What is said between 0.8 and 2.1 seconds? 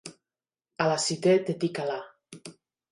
A la "citè" te tic Alà.